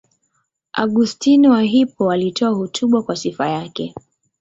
[0.75, 3.95] Augustino wa Hippo alitoa hotuba kwa sifa yake.